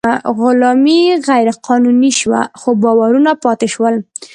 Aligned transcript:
غلامي 0.39 1.01
غیر 1.29 1.47
قانوني 1.67 2.11
شوه، 2.19 2.41
خو 2.59 2.69
باورونه 2.83 3.31
پاتې 3.43 3.67
شول. 3.73 3.95